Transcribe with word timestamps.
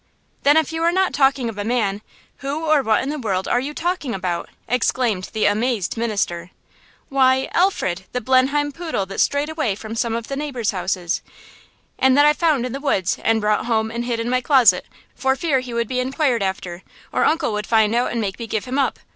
"Then, 0.41 0.57
if 0.57 0.73
you 0.73 0.81
are 0.81 0.91
not 0.91 1.13
talking 1.13 1.47
of 1.47 1.59
a 1.59 1.63
man, 1.63 2.01
who 2.37 2.65
or 2.65 2.81
what 2.81 3.03
in 3.03 3.09
the 3.09 3.19
world 3.19 3.47
are 3.47 3.59
you 3.59 3.71
talking 3.71 4.15
about?" 4.15 4.49
exclaimed 4.67 5.29
the 5.31 5.45
amazed 5.45 5.95
minister. 5.95 6.49
"Why, 7.09 7.49
Alfred, 7.53 8.05
the 8.11 8.19
Blenheim 8.19 8.71
poodle 8.71 9.05
that 9.05 9.21
strayed 9.21 9.47
away 9.47 9.75
from 9.75 9.93
some 9.93 10.15
of 10.15 10.27
the 10.27 10.35
neighbors' 10.35 10.71
houses, 10.71 11.21
and 11.99 12.17
that 12.17 12.25
I 12.25 12.33
found 12.33 12.65
in 12.65 12.71
the 12.71 12.79
woods 12.79 13.19
and 13.23 13.39
brought 13.41 13.67
home 13.67 13.91
and 13.91 14.03
hid 14.05 14.19
in 14.19 14.27
my 14.27 14.41
closet, 14.41 14.87
for 15.13 15.35
fear 15.35 15.59
he 15.59 15.71
would 15.71 15.87
be 15.87 15.99
inquired 15.99 16.41
after, 16.41 16.81
or 17.13 17.23
uncle 17.23 17.53
would 17.53 17.67
find 17.67 17.93
out 17.93 18.11
and 18.11 18.19
make 18.19 18.39
me 18.39 18.47
give 18.47 18.65
him 18.65 18.79
up. 18.79 18.97